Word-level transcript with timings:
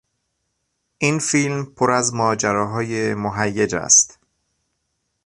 این 0.97 1.19
فیلم 1.19 1.65
پر 1.65 1.91
از 1.91 2.13
ماجراهای 2.13 3.13
مهیج 3.13 3.75
است. 3.75 4.19